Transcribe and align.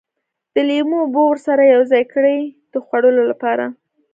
د 0.53 0.55
لیمو 0.69 0.97
اوبه 1.03 1.21
ورسره 1.27 1.71
یوځای 1.73 2.03
کړي 2.13 2.37
د 2.71 2.73
خوړلو 2.85 3.23
لپاره. 3.31 3.65